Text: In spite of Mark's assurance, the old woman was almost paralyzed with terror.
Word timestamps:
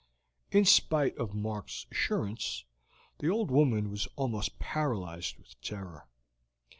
In 0.51 0.65
spite 0.65 1.15
of 1.17 1.35
Mark's 1.35 1.85
assurance, 1.91 2.65
the 3.19 3.29
old 3.29 3.51
woman 3.51 3.91
was 3.91 4.07
almost 4.15 4.57
paralyzed 4.57 5.37
with 5.37 5.61
terror. 5.61 6.07